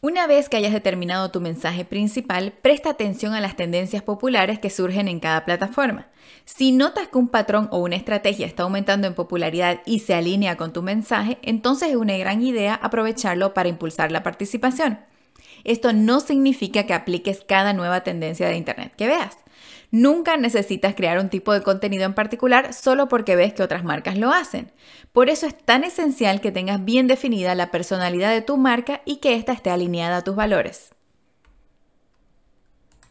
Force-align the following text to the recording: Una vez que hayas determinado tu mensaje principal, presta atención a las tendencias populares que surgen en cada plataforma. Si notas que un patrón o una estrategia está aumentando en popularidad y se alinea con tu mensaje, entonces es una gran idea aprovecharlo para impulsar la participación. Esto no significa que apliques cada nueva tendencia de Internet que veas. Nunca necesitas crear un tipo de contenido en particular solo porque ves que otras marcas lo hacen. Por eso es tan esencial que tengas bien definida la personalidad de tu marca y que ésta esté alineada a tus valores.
Una 0.00 0.28
vez 0.28 0.48
que 0.48 0.56
hayas 0.56 0.72
determinado 0.72 1.32
tu 1.32 1.40
mensaje 1.40 1.84
principal, 1.84 2.52
presta 2.62 2.90
atención 2.90 3.34
a 3.34 3.40
las 3.40 3.56
tendencias 3.56 4.00
populares 4.00 4.60
que 4.60 4.70
surgen 4.70 5.08
en 5.08 5.18
cada 5.18 5.44
plataforma. 5.44 6.06
Si 6.44 6.70
notas 6.70 7.08
que 7.08 7.18
un 7.18 7.26
patrón 7.26 7.68
o 7.72 7.78
una 7.78 7.96
estrategia 7.96 8.46
está 8.46 8.62
aumentando 8.62 9.08
en 9.08 9.14
popularidad 9.14 9.80
y 9.86 9.98
se 9.98 10.14
alinea 10.14 10.56
con 10.56 10.72
tu 10.72 10.82
mensaje, 10.82 11.38
entonces 11.42 11.88
es 11.88 11.96
una 11.96 12.16
gran 12.16 12.42
idea 12.42 12.74
aprovecharlo 12.76 13.54
para 13.54 13.70
impulsar 13.70 14.12
la 14.12 14.22
participación. 14.22 15.00
Esto 15.64 15.92
no 15.92 16.20
significa 16.20 16.84
que 16.84 16.94
apliques 16.94 17.42
cada 17.42 17.72
nueva 17.72 18.04
tendencia 18.04 18.46
de 18.46 18.56
Internet 18.56 18.92
que 18.96 19.08
veas. 19.08 19.36
Nunca 19.90 20.36
necesitas 20.36 20.94
crear 20.94 21.18
un 21.18 21.30
tipo 21.30 21.52
de 21.52 21.62
contenido 21.62 22.04
en 22.04 22.14
particular 22.14 22.74
solo 22.74 23.08
porque 23.08 23.36
ves 23.36 23.54
que 23.54 23.62
otras 23.62 23.84
marcas 23.84 24.18
lo 24.18 24.32
hacen. 24.32 24.72
Por 25.12 25.30
eso 25.30 25.46
es 25.46 25.56
tan 25.56 25.84
esencial 25.84 26.40
que 26.40 26.52
tengas 26.52 26.84
bien 26.84 27.06
definida 27.06 27.54
la 27.54 27.70
personalidad 27.70 28.30
de 28.30 28.42
tu 28.42 28.56
marca 28.56 29.00
y 29.04 29.16
que 29.16 29.34
ésta 29.34 29.52
esté 29.52 29.70
alineada 29.70 30.18
a 30.18 30.24
tus 30.24 30.36
valores. 30.36 30.90